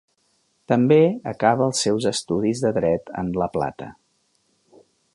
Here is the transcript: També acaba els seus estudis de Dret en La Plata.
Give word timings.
També 0.71 0.97
acaba 1.33 1.67
els 1.71 1.83
seus 1.87 2.09
estudis 2.13 2.65
de 2.65 2.75
Dret 2.81 3.15
en 3.23 3.33
La 3.43 3.53
Plata. 3.59 3.95